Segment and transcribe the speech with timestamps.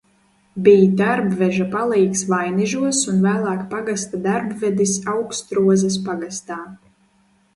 [0.67, 6.61] Bij darbveža palīgs Vainižos un vēlāk pagasta darbvedis Augstrozes pagastā.